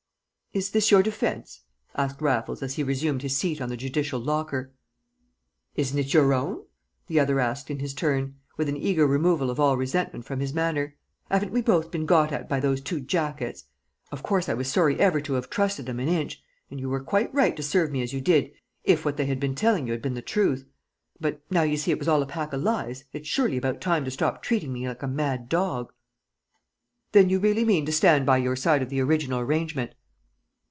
"Is 0.53 0.71
this 0.71 0.91
your 0.91 1.01
defence?" 1.01 1.61
asked 1.95 2.21
Raffles 2.21 2.61
as 2.61 2.73
he 2.73 2.83
resumed 2.83 3.21
his 3.21 3.37
seat 3.37 3.61
on 3.61 3.69
the 3.69 3.77
judicial 3.77 4.19
locker. 4.19 4.73
"Isn't 5.75 5.97
it 5.97 6.13
your 6.13 6.33
own?" 6.33 6.65
the 7.07 7.21
other 7.21 7.39
asked 7.39 7.71
in 7.71 7.79
his 7.79 7.93
turn, 7.93 8.35
with 8.57 8.67
an 8.67 8.75
eager 8.75 9.07
removal 9.07 9.49
of 9.49 9.61
all 9.61 9.77
resentment 9.77 10.25
from 10.25 10.41
his 10.41 10.53
manner. 10.53 10.97
"'Aven't 11.29 11.53
we 11.53 11.61
both 11.61 11.89
been 11.89 12.05
got 12.05 12.33
at 12.33 12.49
by 12.49 12.59
those 12.59 12.81
two 12.81 12.99
jackets? 12.99 13.63
Of 14.11 14.23
course 14.23 14.49
I 14.49 14.53
was 14.53 14.67
sorry 14.69 14.99
ever 14.99 15.21
to 15.21 15.37
'ave 15.37 15.47
trusted 15.47 15.87
'em 15.87 16.01
an 16.01 16.09
inch, 16.09 16.43
and 16.69 16.81
you 16.81 16.89
were 16.89 16.99
quite 17.01 17.33
right 17.33 17.55
to 17.55 17.63
serve 17.63 17.89
me 17.89 18.01
as 18.01 18.11
you 18.11 18.19
did 18.19 18.51
if 18.83 19.05
what 19.05 19.15
they'd 19.15 19.39
been 19.39 19.55
telling 19.55 19.87
you 19.87 19.93
'ad 19.93 20.01
been 20.01 20.15
the 20.15 20.21
truth; 20.21 20.65
but, 21.17 21.41
now 21.49 21.63
you 21.63 21.77
see 21.77 21.91
it 21.91 21.99
was 21.99 22.09
all 22.09 22.21
a 22.21 22.25
pack 22.27 22.51
of 22.51 22.61
lies 22.61 23.05
it's 23.13 23.25
surely 23.29 23.55
about 23.55 23.79
time 23.79 24.03
to 24.03 24.11
stop 24.11 24.43
treating 24.43 24.73
me 24.73 24.85
like 24.85 25.01
a 25.01 25.07
mad 25.07 25.47
dog." 25.47 25.93
"Then 27.13 27.29
you 27.29 27.39
really 27.39 27.63
mean 27.63 27.85
to 27.85 27.93
stand 27.93 28.25
by 28.25 28.35
your 28.35 28.57
side 28.57 28.81
of 28.81 28.89
the 28.89 28.99
original 28.99 29.39
arrangement?" 29.39 29.93